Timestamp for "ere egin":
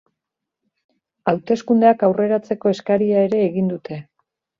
3.27-3.69